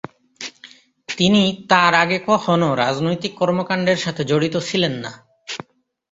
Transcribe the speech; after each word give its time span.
তিনি 1.09 1.41
তার 1.69 1.93
আগে 1.95 2.17
কখনও 2.25 2.69
রাজনৈতিক 2.75 3.33
কর্মকাণ্ডের 3.35 3.97
সাথে 3.97 4.21
জড়িত 4.23 4.55
ছিলেন 4.67 4.93
না। 5.03 5.11